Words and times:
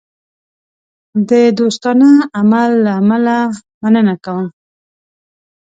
د 1.29 1.31
دوستانه 1.59 2.09
عمل 2.37 2.69
له 2.83 2.91
امله 3.01 3.37
مننه 3.81 4.15
کوم. 4.25 4.45